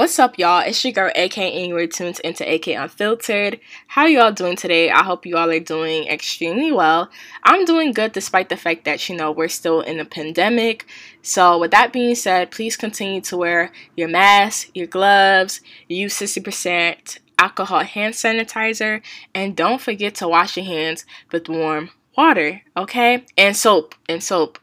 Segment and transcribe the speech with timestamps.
[0.00, 0.62] What's up, y'all?
[0.66, 3.60] It's your girl, AK, and you're tuned into AK Unfiltered.
[3.86, 4.88] How y'all doing today?
[4.90, 7.10] I hope you all are doing extremely well.
[7.42, 10.86] I'm doing good despite the fact that, you know, we're still in a pandemic.
[11.20, 17.18] So, with that being said, please continue to wear your mask, your gloves, use 60%
[17.38, 19.02] alcohol hand sanitizer,
[19.34, 23.26] and don't forget to wash your hands with warm water, okay?
[23.36, 24.58] And soap, and soap,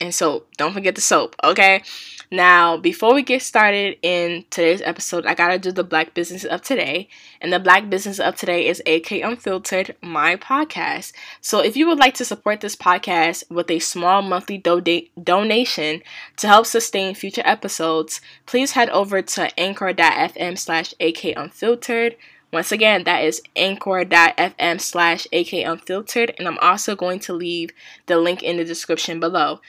[0.00, 0.48] and soap.
[0.56, 1.82] Don't forget the soap, okay?
[2.30, 6.62] Now, before we get started in today's episode, I gotta do the Black Business of
[6.62, 7.08] Today.
[7.42, 11.12] And the Black Business of Today is AK Unfiltered, my podcast.
[11.42, 16.02] So if you would like to support this podcast with a small monthly do- donation
[16.38, 22.16] to help sustain future episodes, please head over to anchor.fm slash AK Unfiltered.
[22.52, 26.34] Once again, that is anchor.fm slash AK Unfiltered.
[26.38, 27.70] And I'm also going to leave
[28.06, 29.60] the link in the description below.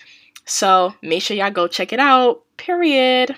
[0.46, 2.44] So make sure y'all go check it out.
[2.58, 3.36] Period.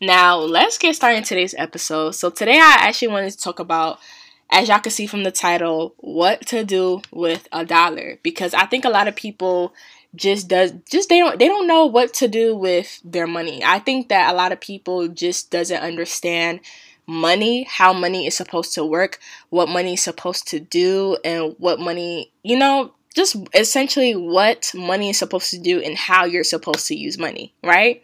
[0.00, 2.10] Now, let's get started in today's episode.
[2.12, 3.98] So, today I actually wanted to talk about,
[4.50, 8.18] as y'all can see from the title, what to do with a dollar.
[8.22, 9.72] Because I think a lot of people
[10.14, 13.64] just does just they don't they don't know what to do with their money.
[13.64, 16.60] I think that a lot of people just doesn't understand
[17.06, 19.18] money, how money is supposed to work,
[19.50, 25.10] what money is supposed to do, and what money, you know, just essentially what money
[25.10, 28.02] is supposed to do and how you're supposed to use money, right?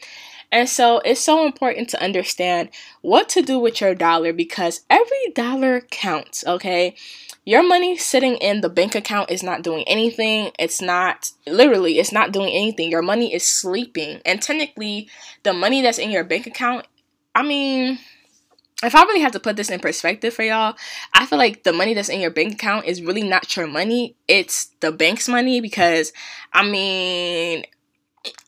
[0.52, 2.70] And so it's so important to understand
[3.02, 6.94] what to do with your dollar because every dollar counts, okay?
[7.44, 10.50] Your money sitting in the bank account is not doing anything.
[10.58, 12.90] It's not, literally, it's not doing anything.
[12.90, 14.20] Your money is sleeping.
[14.26, 15.08] And technically,
[15.42, 16.86] the money that's in your bank account,
[17.34, 17.98] I mean,
[18.82, 20.74] if I really have to put this in perspective for y'all,
[21.12, 24.16] I feel like the money that's in your bank account is really not your money.
[24.26, 26.12] It's the bank's money because,
[26.52, 27.64] I mean,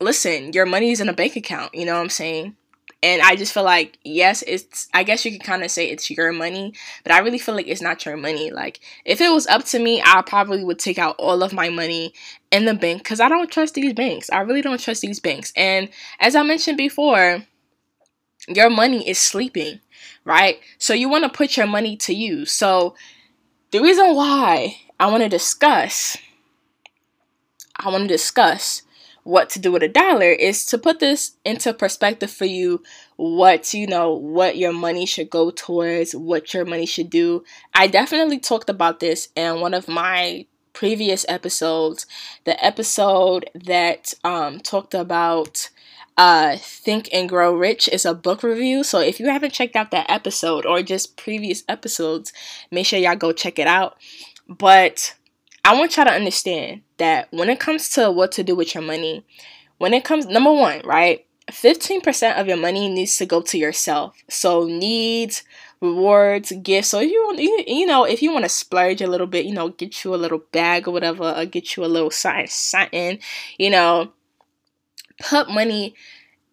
[0.00, 1.74] listen, your money is in a bank account.
[1.74, 2.56] You know what I'm saying?
[3.04, 6.08] And I just feel like, yes, it's, I guess you could kind of say it's
[6.08, 8.52] your money, but I really feel like it's not your money.
[8.52, 11.68] Like, if it was up to me, I probably would take out all of my
[11.68, 12.14] money
[12.52, 14.30] in the bank because I don't trust these banks.
[14.30, 15.52] I really don't trust these banks.
[15.56, 15.88] And
[16.20, 17.42] as I mentioned before,
[18.46, 19.80] your money is sleeping
[20.24, 20.60] right?
[20.78, 22.52] So you want to put your money to use.
[22.52, 22.94] So
[23.70, 26.16] the reason why I want to discuss
[27.76, 28.82] I want to discuss
[29.24, 32.82] what to do with a dollar is to put this into perspective for you
[33.16, 37.86] what you know what your money should go towards what your money should do i
[37.86, 42.04] definitely talked about this in one of my previous episodes
[42.44, 45.68] the episode that um, talked about
[46.16, 48.84] uh, Think and Grow Rich is a book review.
[48.84, 52.32] So if you haven't checked out that episode or just previous episodes,
[52.70, 53.96] make sure y'all go check it out.
[54.48, 55.14] But
[55.64, 58.82] I want y'all to understand that when it comes to what to do with your
[58.82, 59.24] money,
[59.78, 61.26] when it comes, number one, right?
[61.50, 64.16] 15% of your money needs to go to yourself.
[64.28, 65.42] So needs,
[65.80, 66.88] rewards, gifts.
[66.88, 69.44] So if you want, you, you know, if you want to splurge a little bit,
[69.44, 72.46] you know, get you a little bag or whatever, or get you a little something,
[72.46, 73.18] something,
[73.58, 74.12] you know,
[75.22, 75.94] put money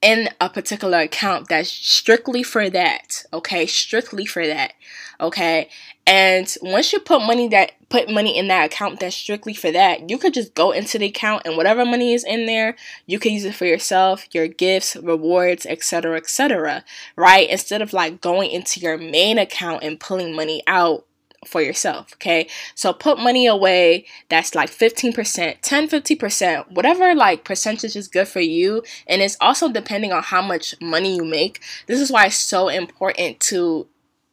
[0.01, 3.65] in a particular account that's strictly for that okay?
[3.65, 4.73] Strictly for that
[5.19, 5.69] okay?
[6.07, 10.09] And once you put money that put money in that account that's strictly for that
[10.09, 12.75] you could just go into the account and whatever money is in there
[13.07, 16.85] you can use it for yourself your gifts rewards etc etc
[17.15, 17.49] right?
[17.49, 21.05] Instead of like going into your main account and pulling money out
[21.45, 22.47] for yourself, okay?
[22.75, 28.41] So put money away that's like 15%, 10, 50%, whatever like percentage is good for
[28.41, 28.83] you.
[29.07, 31.61] And it's also depending on how much money you make.
[31.87, 33.87] This is why it's so important to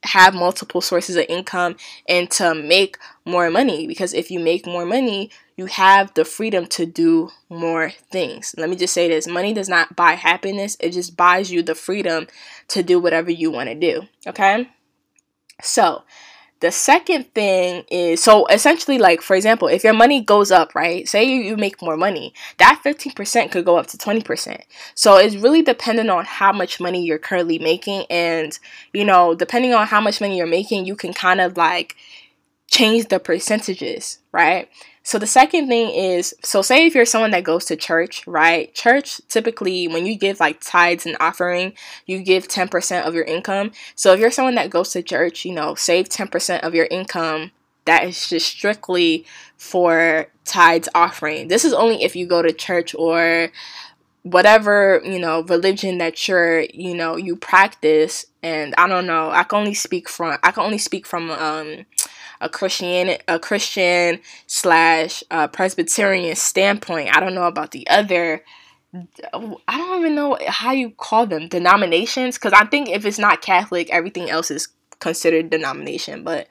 [0.05, 1.77] have multiple sources of income
[2.09, 6.67] and to make more money because if you make more money, you have the freedom
[6.67, 8.55] to do more things.
[8.57, 11.75] Let me just say this money does not buy happiness, it just buys you the
[11.75, 12.29] freedom
[12.69, 14.69] to do whatever you want to do, okay?
[15.63, 16.05] So,
[16.61, 21.07] the second thing is so essentially, like for example, if your money goes up, right?
[21.07, 24.61] Say you, you make more money, that 15% could go up to 20%.
[24.95, 28.07] So it's really dependent on how much money you're currently making.
[28.09, 28.59] And,
[28.95, 31.95] you know, depending on how much money you're making, you can kind of like
[32.71, 34.69] change the percentages, right?
[35.03, 38.75] So the second thing is so say if you're someone that goes to church, right?
[38.75, 41.75] Church typically when you give like tithes and offering,
[42.07, 43.71] you give 10% of your income.
[43.95, 47.53] So if you're someone that goes to church, you know, save 10% of your income
[47.85, 49.25] that is just strictly
[49.57, 51.49] for tithes offering.
[51.49, 53.51] This is only if you go to church or
[54.27, 59.43] whatever you know religion that you're you know you practice and i don't know i
[59.43, 61.85] can only speak from i can only speak from um
[62.41, 67.17] a Christian a Christian slash uh, Presbyterian standpoint.
[67.17, 68.43] I don't know about the other
[69.69, 73.43] I don't even know how you call them denominations because I think if it's not
[73.43, 74.69] Catholic, everything else is
[75.01, 76.25] considered denomination.
[76.25, 76.49] But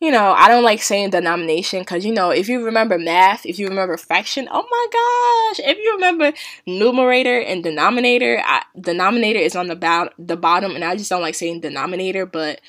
[0.00, 3.58] you know, I don't like saying denomination because you know, if you remember math, if
[3.58, 6.32] you remember fraction, oh my gosh, if you remember
[6.66, 11.20] numerator and denominator, I, denominator is on the bout the bottom, and I just don't
[11.20, 12.62] like saying denominator, but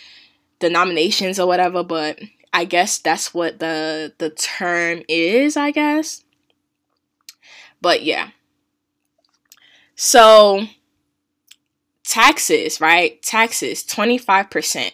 [0.60, 1.84] denominations or whatever.
[1.84, 2.20] But
[2.52, 5.56] I guess that's what the the term is.
[5.56, 6.24] I guess.
[7.82, 8.32] But yeah.
[9.96, 10.68] So
[12.04, 13.22] taxes, right?
[13.22, 14.92] Taxes, 25%.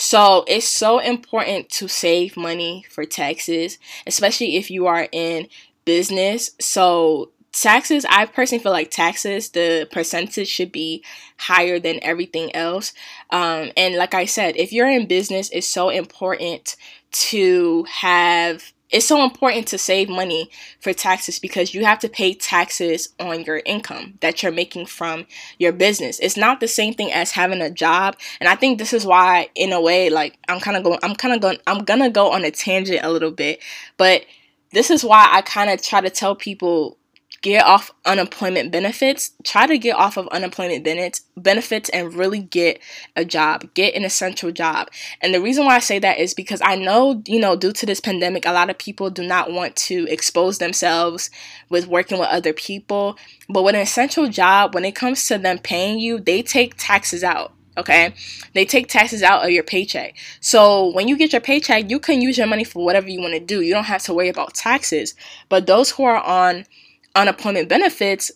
[0.00, 5.48] So it's so important to save money for taxes, especially if you are in
[5.84, 6.52] business.
[6.60, 11.02] So taxes, I personally feel like taxes, the percentage should be
[11.36, 12.92] higher than everything else.
[13.30, 16.76] Um, and like I said, if you're in business, it's so important
[17.10, 20.50] to have it's so important to save money
[20.80, 25.26] for taxes because you have to pay taxes on your income that you're making from
[25.58, 26.18] your business.
[26.20, 29.50] It's not the same thing as having a job, and I think this is why
[29.54, 32.10] in a way like I'm kind of going I'm kind of going I'm going to
[32.10, 33.60] go on a tangent a little bit,
[33.96, 34.24] but
[34.72, 36.96] this is why I kind of try to tell people
[37.40, 42.80] get off unemployment benefits try to get off of unemployment benefits benefits and really get
[43.16, 44.88] a job get an essential job.
[45.20, 47.86] And the reason why i say that is because i know you know due to
[47.86, 51.30] this pandemic a lot of people do not want to expose themselves
[51.68, 53.16] with working with other people.
[53.48, 57.22] But with an essential job when it comes to them paying you they take taxes
[57.22, 58.12] out okay?
[58.54, 60.16] They take taxes out of your paycheck.
[60.40, 63.34] So when you get your paycheck you can use your money for whatever you want
[63.34, 63.60] to do.
[63.60, 65.14] You don't have to worry about taxes.
[65.48, 66.66] But those who are on
[67.14, 68.30] unemployment benefits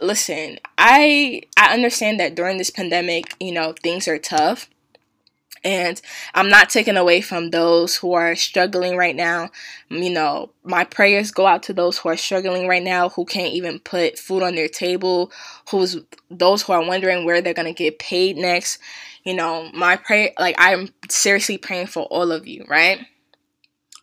[0.00, 4.68] listen i i understand that during this pandemic you know things are tough.
[5.64, 6.00] And
[6.34, 9.50] i'm not taking away from those who are struggling right now.
[9.88, 13.54] You know my prayers go out to those who are struggling right now who can't
[13.54, 15.32] even put food on their table
[15.70, 15.96] who's
[16.30, 18.78] those who are wondering where they're to get paid next.
[19.24, 23.00] You know my prayer like i'm seriously praying for all of you right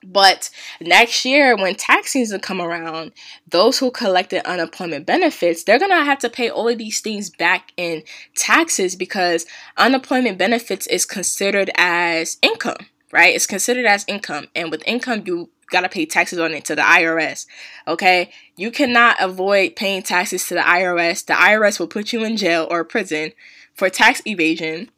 [0.06, 0.50] but
[0.82, 3.12] next year, when tax season come around,
[3.48, 7.72] those who collected unemployment benefits, they're gonna have to pay all of these things back
[7.78, 8.04] in
[8.36, 9.46] taxes because
[9.78, 13.36] unemployment benefits is considered as income, right?
[13.36, 16.82] It's considered as income, and with income, you gotta pay taxes on it to the
[16.82, 17.46] IRS.
[17.88, 21.26] Okay, you cannot avoid paying taxes to the IRS.
[21.26, 23.32] The IRS will put you in jail or prison
[23.74, 24.92] for tax evasion.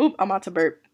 [0.00, 0.85] Oop, I'm about to burp.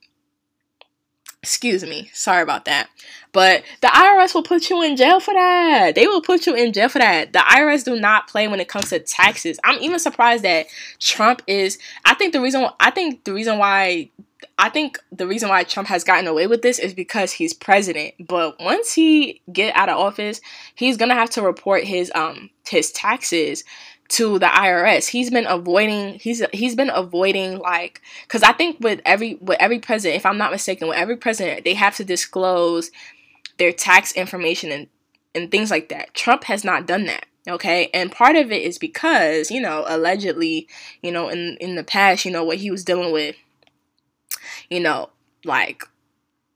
[1.43, 2.09] Excuse me.
[2.13, 2.89] Sorry about that.
[3.33, 5.97] But the IRS will put you in jail for that.
[5.97, 7.33] They will put you in jail for that.
[7.33, 9.59] The IRS do not play when it comes to taxes.
[9.65, 10.67] I'm even surprised that
[11.01, 14.11] Trump is I think the reason I think the reason why
[14.57, 18.15] I think the reason why Trump has gotten away with this is because he's president.
[18.21, 20.41] But once he get out of office,
[20.77, 23.65] he's gonna have to report his um his taxes
[24.13, 25.09] to the IRS.
[25.09, 29.79] He's been avoiding he's he's been avoiding like cuz I think with every with every
[29.79, 32.91] president, if I'm not mistaken, with every president, they have to disclose
[33.59, 34.89] their tax information and
[35.35, 36.15] and things like that.
[36.15, 37.27] Trump has not done that.
[37.49, 37.91] Okay?
[37.93, 40.69] And part of it is because, you know, allegedly,
[41.03, 43.37] you know, in in the past, you know, what he was dealing with
[44.73, 45.11] you know,
[45.45, 45.85] like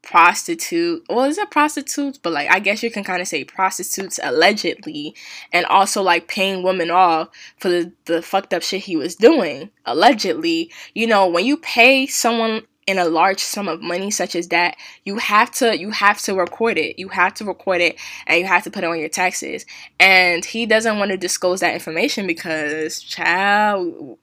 [0.06, 4.20] prostitute well is it prostitutes but like i guess you can kind of say prostitutes
[4.22, 5.12] allegedly
[5.52, 9.70] and also like paying women off for the, the fucked up shit he was doing
[9.84, 10.70] allegedly.
[10.94, 14.76] You know when you pay someone in a large sum of money such as that
[15.04, 16.98] you have to you have to record it.
[16.98, 19.66] You have to record it and you have to put it on your taxes.
[19.98, 24.18] And he doesn't want to disclose that information because child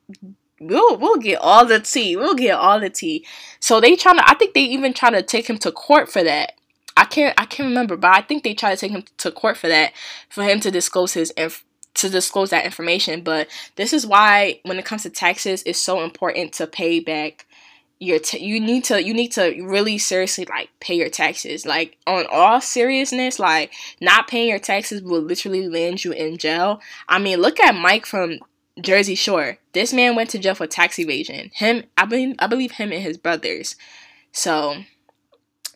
[0.66, 2.16] we'll we'll get all the tea.
[2.16, 3.26] We'll get all the tea.
[3.60, 6.22] So they trying to I think they even trying to take him to court for
[6.22, 6.52] that.
[6.96, 9.56] I can't I can't remember, but I think they try to take him to court
[9.56, 9.92] for that
[10.28, 13.22] for him to disclose his inf- to disclose that information.
[13.22, 17.46] But this is why when it comes to taxes, it's so important to pay back
[18.00, 21.96] your t- you need to you need to really seriously like pay your taxes like
[22.06, 27.18] on all seriousness like not paying your taxes will literally land you in jail i
[27.18, 28.38] mean look at mike from
[28.80, 29.58] Jersey Shore.
[29.72, 31.50] This man went to jail for tax evasion.
[31.54, 33.76] Him, I believe, I believe him and his brothers.
[34.32, 34.76] So,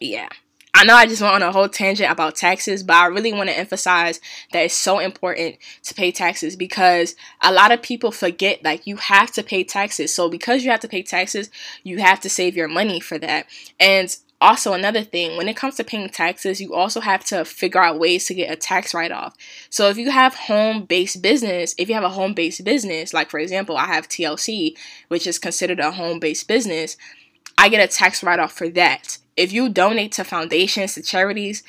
[0.00, 0.28] yeah.
[0.74, 3.48] I know I just went on a whole tangent about taxes, but I really want
[3.48, 4.20] to emphasize
[4.52, 8.96] that it's so important to pay taxes because a lot of people forget like you
[8.96, 10.14] have to pay taxes.
[10.14, 11.50] So because you have to pay taxes,
[11.82, 13.46] you have to save your money for that.
[13.80, 17.82] And also, another thing, when it comes to paying taxes, you also have to figure
[17.82, 19.34] out ways to get a tax write off.
[19.68, 23.30] So, if you have home based business, if you have a home based business, like
[23.30, 24.76] for example, I have TLC,
[25.08, 26.96] which is considered a home based business,
[27.56, 29.18] I get a tax write off for that.
[29.36, 31.62] If you donate to foundations, to charities,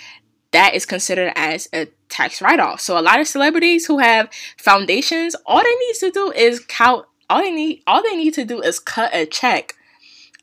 [0.51, 2.81] that is considered as a tax write-off.
[2.81, 7.05] So a lot of celebrities who have foundations, all they need to do is count
[7.29, 9.75] all they need all they need to do is cut a check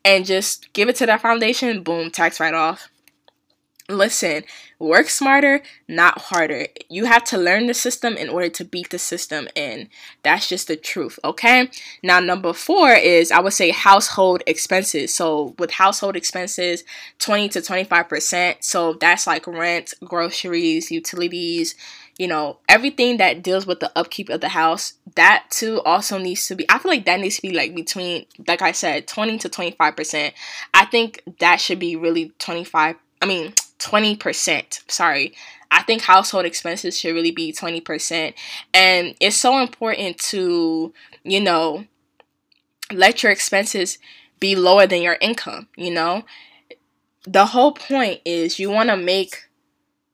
[0.07, 2.87] and just give it to that foundation, boom, tax write-off.
[3.89, 4.43] Listen,
[4.79, 6.67] work smarter, not harder.
[6.89, 9.89] You have to learn the system in order to beat the system, and
[10.23, 11.69] that's just the truth, okay?
[12.03, 15.13] Now, number four is I would say household expenses.
[15.13, 16.85] So, with household expenses,
[17.19, 18.55] 20 to 25%.
[18.61, 21.75] So, that's like rent, groceries, utilities,
[22.17, 26.47] you know, everything that deals with the upkeep of the house, that too also needs
[26.47, 29.37] to be, I feel like that needs to be like between, like I said, 20
[29.39, 30.33] to 25%.
[30.73, 34.91] I think that should be really 25, I mean, 20%.
[34.91, 35.33] Sorry.
[35.69, 38.33] I think household expenses should really be 20%.
[38.73, 40.93] And it's so important to,
[41.23, 41.85] you know,
[42.91, 43.99] let your expenses
[44.39, 46.23] be lower than your income, you know?
[47.27, 49.46] The whole point is you want to make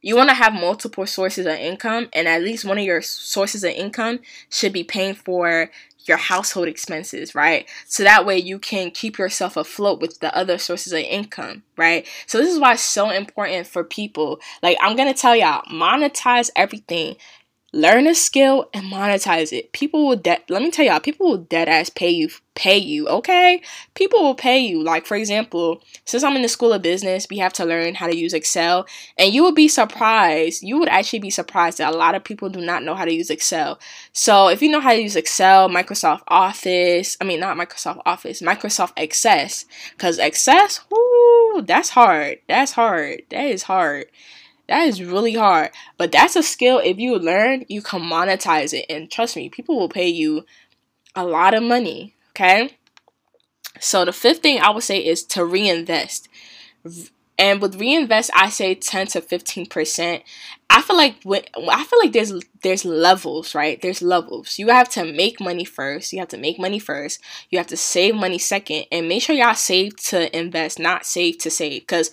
[0.03, 3.63] you want to have multiple sources of income and at least one of your sources
[3.63, 4.19] of income
[4.49, 5.71] should be paying for
[6.05, 7.67] your household expenses, right?
[7.85, 12.05] So that way you can keep yourself afloat with the other sources of income, right?
[12.27, 14.39] So this is why it's so important for people.
[14.61, 17.15] Like I'm going to tell y'all, monetize everything
[17.73, 19.71] learn a skill and monetize it.
[19.73, 23.07] People will de- let me tell y'all, people will dead ass pay you pay you,
[23.07, 23.61] okay?
[23.95, 24.83] People will pay you.
[24.83, 28.07] Like for example, since I'm in the school of business, we have to learn how
[28.07, 28.85] to use Excel,
[29.17, 30.61] and you would be surprised.
[30.61, 33.13] You would actually be surprised that a lot of people do not know how to
[33.13, 33.79] use Excel.
[34.11, 38.41] So, if you know how to use Excel, Microsoft Office, I mean not Microsoft Office,
[38.41, 39.65] Microsoft Access,
[39.97, 42.39] cuz Access, whoo, that's hard.
[42.47, 43.23] That's hard.
[43.29, 44.05] That is hard.
[44.73, 45.69] That is really hard.
[45.99, 48.87] But that's a skill if you learn, you can monetize it.
[48.89, 50.47] And trust me, people will pay you
[51.15, 52.15] a lot of money.
[52.31, 52.71] Okay?
[53.79, 56.27] So the fifth thing I would say is to reinvest.
[57.37, 60.23] And with reinvest, I say 10 to 15%.
[60.71, 63.79] I feel like when, I feel like there's there's levels, right?
[63.79, 64.57] There's levels.
[64.57, 66.11] You have to make money first.
[66.13, 67.19] You have to make money first.
[67.51, 71.37] You have to save money second, and make sure y'all save to invest, not save
[71.39, 71.83] to save.
[71.83, 72.09] Because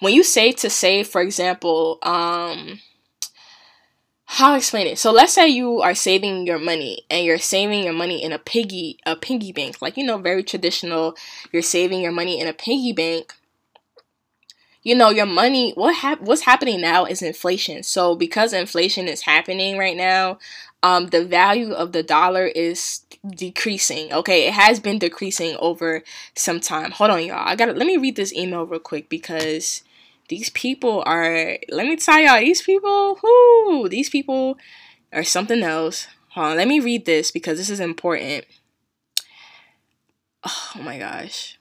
[0.00, 2.80] when you say to save, for example, um,
[4.24, 4.98] how explain it?
[4.98, 8.38] So let's say you are saving your money and you're saving your money in a
[8.38, 11.16] piggy a piggy bank, like you know, very traditional.
[11.52, 13.34] You're saving your money in a piggy bank.
[14.82, 15.72] You know, your money.
[15.74, 17.82] What hap- What's happening now is inflation.
[17.82, 20.38] So because inflation is happening right now,
[20.82, 24.12] um, the value of the dollar is decreasing.
[24.12, 26.02] Okay, it has been decreasing over
[26.34, 26.92] some time.
[26.92, 27.46] Hold on, y'all.
[27.46, 29.82] I gotta let me read this email real quick because
[30.30, 34.56] these people are let me tell y'all these people whoo these people
[35.12, 36.06] are something else.
[36.30, 38.46] Hold on let me read this because this is important.
[40.44, 41.58] Oh my gosh.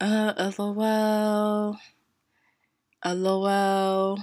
[0.00, 1.76] Uh lol
[3.14, 4.18] lol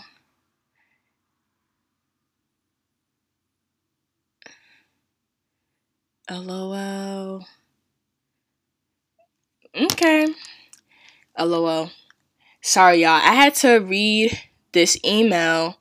[6.30, 7.48] LOL.
[9.76, 10.28] Okay.
[11.38, 11.90] LOL.
[12.62, 13.10] Sorry, y'all.
[13.12, 14.40] I had to read
[14.72, 15.79] this email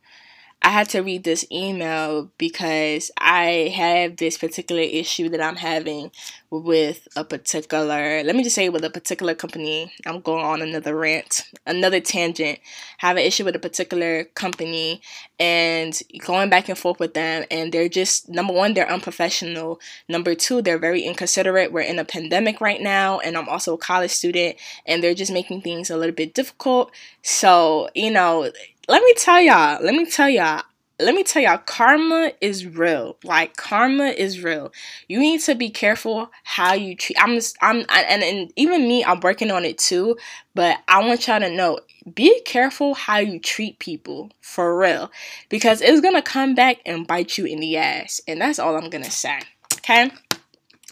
[0.69, 6.11] I had to read this email because I have this particular issue that I'm having
[6.51, 9.91] with a particular, let me just say with a particular company.
[10.05, 12.59] I'm going on another rant, another tangent.
[13.03, 15.01] I have an issue with a particular company
[15.41, 17.47] and going back and forth with them.
[17.51, 19.81] And they're just, number one, they're unprofessional.
[20.07, 21.73] Number two, they're very inconsiderate.
[21.73, 25.33] We're in a pandemic right now, and I'm also a college student, and they're just
[25.33, 26.91] making things a little bit difficult.
[27.23, 28.51] So, you know,
[28.89, 30.63] let me tell y'all, let me tell y'all,
[31.01, 33.19] let me tell y'all, karma is real.
[33.23, 34.73] Like karma is real.
[35.07, 37.23] You need to be careful how you treat.
[37.23, 40.17] I'm, just, I'm, and, and even me, I'm working on it too.
[40.55, 41.79] But I want y'all to know,
[42.15, 45.13] be careful how you treat people for real,
[45.51, 48.21] because it's gonna come back and bite you in the ass.
[48.27, 49.41] And that's all I'm gonna say.
[49.77, 50.11] Okay.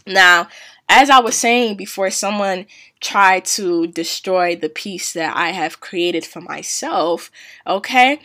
[0.06, 0.46] Now,
[0.88, 2.66] as I was saying before, someone
[3.00, 7.30] tried to destroy the peace that I have created for myself.
[7.66, 8.20] Okay.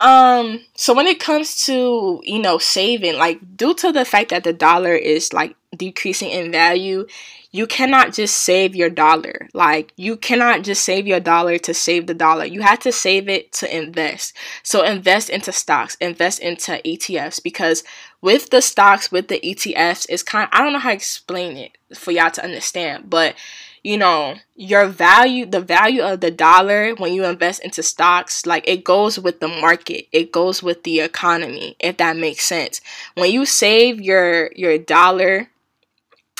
[0.00, 4.42] Um, so when it comes to, you know, saving, like due to the fact that
[4.42, 7.06] the dollar is like decreasing in value,
[7.54, 9.48] you cannot just save your dollar.
[9.52, 12.46] Like you cannot just save your dollar to save the dollar.
[12.46, 14.34] You have to save it to invest.
[14.62, 17.84] So invest into stocks, invest into ETFs because
[18.22, 21.58] with the stocks, with the ETFs, it's kind of, I don't know how to explain
[21.58, 23.34] it for y'all to understand, but
[23.82, 28.66] you know, your value, the value of the dollar when you invest into stocks, like
[28.66, 30.06] it goes with the market.
[30.12, 32.80] It goes with the economy, if that makes sense.
[33.14, 35.48] When you save your your dollar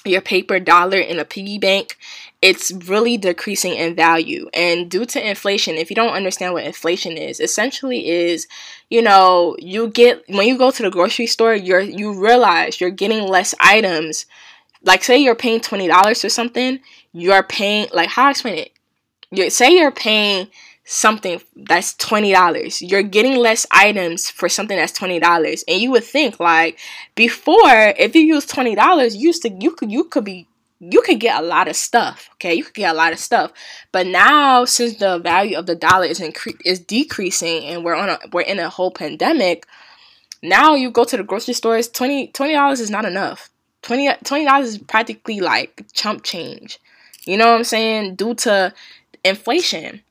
[0.05, 1.97] your paper dollar in a piggy bank,
[2.41, 4.49] it's really decreasing in value.
[4.53, 8.49] And due to inflation, if you don't understand what inflation is, essentially is,
[8.91, 12.91] you know, you get when you go to the grocery store, you're you realize you're
[12.91, 14.27] getting less items.
[14.83, 16.81] Like say you're paying twenty dollars for something,
[17.13, 18.73] you're paying like how I explain it.
[19.31, 20.49] You say you're paying
[20.85, 22.89] something that's $20.
[22.89, 25.65] You're getting less items for something that's $20.
[25.69, 26.79] And you would think like
[27.15, 30.49] before if you use $20, you used to you could you could be
[30.81, 32.55] you could get a lot of stuff, okay?
[32.55, 33.53] You could get a lot of stuff.
[33.93, 38.09] But now since the value of the dollar is incre- is decreasing and we're on
[38.09, 39.67] a we're in a whole pandemic,
[40.43, 43.51] now you go to the grocery stores, 20 dollars is not enough.
[43.83, 46.81] 20 dollars is practically like chump change.
[47.25, 48.17] You know what I'm saying?
[48.17, 48.75] Due to
[49.25, 50.03] inflation.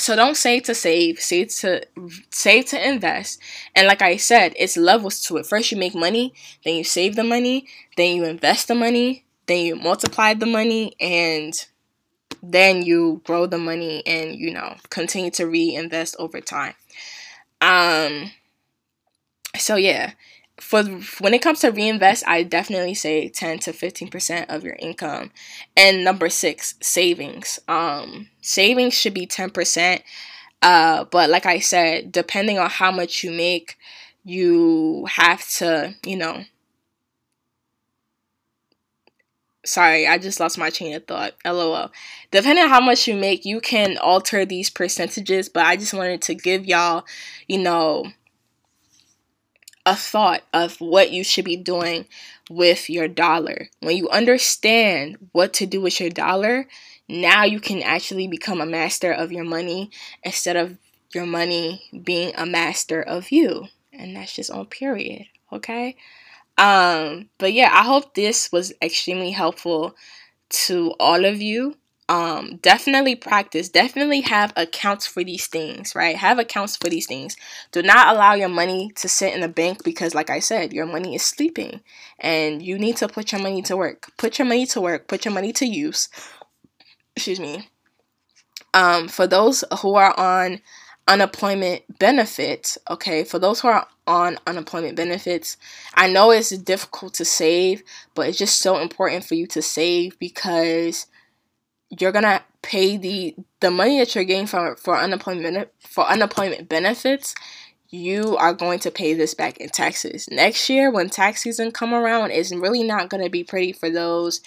[0.00, 1.86] So don't save to save, save to
[2.30, 3.40] save to invest.
[3.76, 5.46] And like I said, it's levels to it.
[5.46, 6.32] First you make money,
[6.64, 7.66] then you save the money,
[7.96, 11.54] then you invest the money, then you multiply the money and
[12.42, 16.74] then you grow the money and you know, continue to reinvest over time.
[17.60, 18.32] Um
[19.56, 20.12] so yeah,
[20.60, 20.84] for
[21.20, 25.30] when it comes to reinvest, I definitely say 10 to 15% of your income.
[25.76, 27.58] And number 6, savings.
[27.66, 30.02] Um savings should be 10%.
[30.62, 33.76] Uh but like I said, depending on how much you make,
[34.24, 36.44] you have to, you know,
[39.64, 41.34] sorry, I just lost my chain of thought.
[41.44, 41.90] LOL.
[42.30, 46.22] Depending on how much you make, you can alter these percentages, but I just wanted
[46.22, 47.04] to give y'all,
[47.48, 48.06] you know,
[49.86, 52.06] a thought of what you should be doing
[52.48, 53.68] with your dollar.
[53.80, 56.66] When you understand what to do with your dollar,
[57.08, 59.90] now you can actually become a master of your money
[60.22, 60.76] instead of
[61.12, 63.66] your money being a master of you.
[63.92, 65.96] And that's just on period, okay?
[66.56, 69.96] Um, but yeah, I hope this was extremely helpful
[70.50, 71.76] to all of you
[72.10, 73.68] um, definitely practice.
[73.68, 76.16] Definitely have accounts for these things, right?
[76.16, 77.36] Have accounts for these things.
[77.70, 80.86] Do not allow your money to sit in the bank because, like I said, your
[80.86, 81.82] money is sleeping
[82.18, 84.10] and you need to put your money to work.
[84.18, 86.08] Put your money to work, put your money to use.
[87.14, 87.68] Excuse me.
[88.74, 90.60] Um, for those who are on
[91.06, 95.56] unemployment benefits, okay, for those who are on unemployment benefits,
[95.94, 97.84] I know it's difficult to save,
[98.16, 101.06] but it's just so important for you to save because
[101.98, 107.34] you're gonna pay the the money that you're getting for for unemployment for unemployment benefits
[107.92, 110.28] you are going to pay this back in taxes.
[110.30, 113.90] Next year when tax season come around it's really not going to be pretty for
[113.90, 114.40] those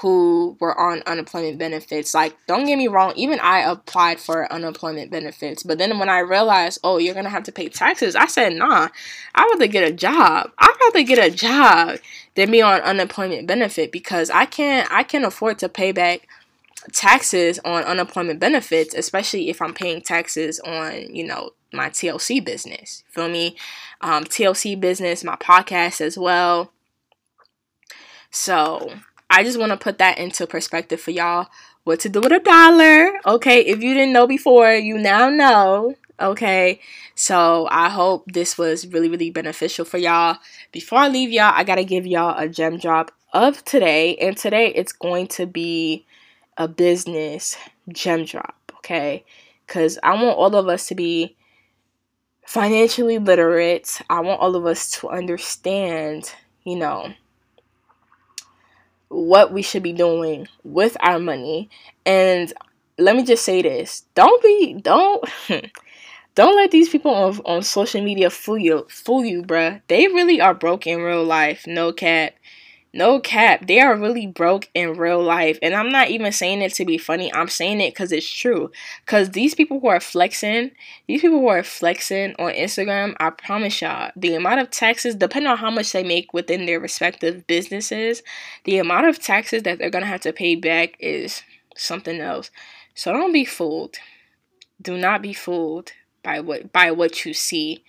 [0.00, 2.14] who were on unemployment benefits.
[2.14, 6.18] Like don't get me wrong even i applied for unemployment benefits but then when i
[6.18, 8.88] realized oh you're going to have to pay taxes i said nah
[9.34, 10.50] i'd rather get a job.
[10.58, 11.98] I'd rather get a job
[12.34, 16.26] than be on unemployment benefit because i can't i can't afford to pay back
[16.92, 23.04] taxes on unemployment benefits, especially if I'm paying taxes on, you know, my TLC business.
[23.10, 23.56] Feel me?
[24.00, 26.72] Um, TLC business, my podcast as well.
[28.30, 28.92] So
[29.30, 31.48] I just want to put that into perspective for y'all.
[31.84, 33.12] What to do with a dollar?
[33.26, 35.94] Okay, if you didn't know before, you now know.
[36.18, 36.80] Okay,
[37.14, 40.38] so I hope this was really, really beneficial for y'all.
[40.72, 44.72] Before I leave y'all, I gotta give y'all a gem drop of today, and today
[44.74, 46.06] it's going to be
[46.56, 47.56] a business
[47.88, 49.24] gem drop, okay?
[49.66, 51.36] Because I want all of us to be
[52.46, 54.00] financially literate.
[54.08, 56.32] I want all of us to understand,
[56.64, 57.12] you know,
[59.08, 61.68] what we should be doing with our money.
[62.04, 62.52] And
[62.98, 65.24] let me just say this don't be, don't.
[66.36, 69.80] Don't let these people on, on social media fool you, fool you, bruh.
[69.88, 72.34] They really are broke in real life, no cap.
[72.96, 75.58] No cap, they are really broke in real life.
[75.60, 77.32] And I'm not even saying it to be funny.
[77.34, 78.70] I'm saying it because it's true.
[79.04, 80.70] Because these people who are flexing,
[81.06, 85.50] these people who are flexing on Instagram, I promise y'all, the amount of taxes, depending
[85.50, 88.22] on how much they make within their respective businesses,
[88.64, 91.42] the amount of taxes that they're going to have to pay back is
[91.76, 92.50] something else.
[92.94, 93.96] So don't be fooled.
[94.80, 97.84] Do not be fooled by what by what you see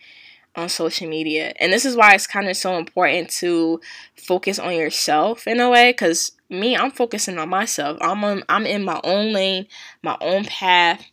[0.57, 1.53] on social media.
[1.59, 3.79] And this is why it's kind of so important to
[4.15, 7.97] focus on yourself in a way cuz me I'm focusing on myself.
[8.01, 9.67] I'm on, I'm in my own lane,
[10.01, 11.05] my own path.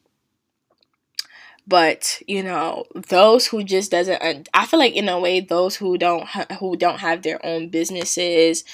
[1.67, 5.97] But, you know, those who just doesn't I feel like in a way those who
[5.99, 6.27] don't
[6.59, 8.65] who don't have their own businesses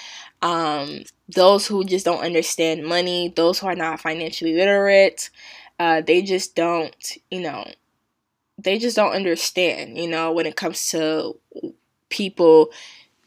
[0.42, 5.30] um those who just don't understand money, those who are not financially literate,
[5.78, 7.64] uh, they just don't, you know,
[8.62, 11.36] they just don't understand, you know, when it comes to
[12.08, 12.70] people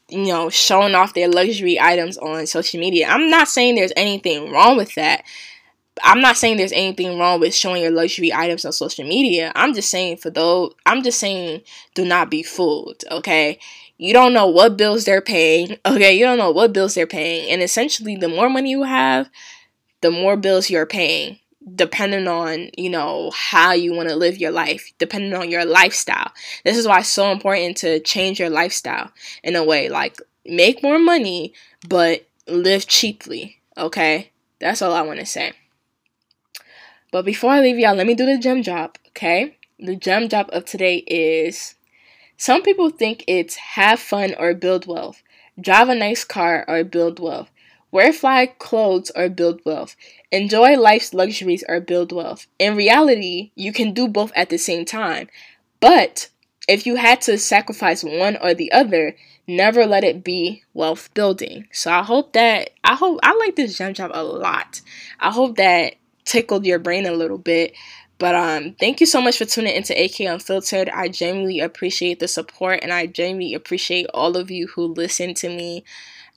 [0.08, 3.08] you know, showing off their luxury items on social media.
[3.08, 5.24] I'm not saying there's anything wrong with that.
[6.02, 9.52] I'm not saying there's anything wrong with showing your luxury items on social media.
[9.54, 11.62] I'm just saying for those, I'm just saying
[11.94, 13.58] do not be fooled, okay?
[13.96, 16.14] You don't know what bills they're paying, okay?
[16.14, 17.50] You don't know what bills they're paying.
[17.50, 19.30] And essentially, the more money you have,
[20.00, 21.38] the more bills you're paying
[21.74, 26.30] depending on you know how you want to live your life depending on your lifestyle.
[26.64, 29.10] This is why it's so important to change your lifestyle
[29.42, 31.54] in a way like make more money
[31.88, 34.30] but live cheaply okay?
[34.60, 35.52] That's all i want to say.
[37.10, 39.56] But before i leave y'all let me do the gem drop okay?
[39.78, 41.74] The gem drop of today is
[42.36, 45.22] some people think it's have fun or build wealth.
[45.58, 47.50] Drive a nice car or build wealth
[47.94, 49.94] Wear fly clothes or build wealth.
[50.32, 52.48] Enjoy life's luxuries or build wealth.
[52.58, 55.28] In reality, you can do both at the same time.
[55.78, 56.28] But
[56.66, 59.14] if you had to sacrifice one or the other,
[59.46, 61.68] never let it be wealth building.
[61.70, 64.80] So I hope that I hope I like this gem drop a lot.
[65.20, 67.76] I hope that tickled your brain a little bit.
[68.18, 70.88] But um, thank you so much for tuning into AK Unfiltered.
[70.88, 75.48] I genuinely appreciate the support, and I genuinely appreciate all of you who listen to
[75.48, 75.84] me.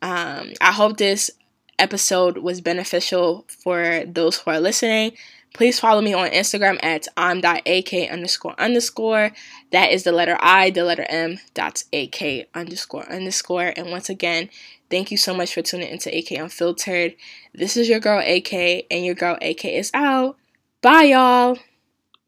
[0.04, 1.32] Um, I hope this
[1.80, 5.14] episode was beneficial for those who are listening,
[5.54, 9.32] please follow me on Instagram at I'm.ak underscore underscore.
[9.72, 13.74] That is the letter I, the letter M, dot AK underscore underscore.
[13.76, 14.50] And once again,
[14.90, 17.16] thank you so much for tuning into AK Unfiltered.
[17.54, 20.38] This is your girl AK, and your girl AK is out.
[20.82, 21.58] Bye, y'all.